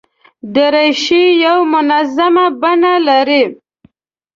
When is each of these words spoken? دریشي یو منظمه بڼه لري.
دریشي 0.53 1.23
یو 1.45 1.59
منظمه 1.73 2.45
بڼه 2.61 2.93
لري. 3.07 3.43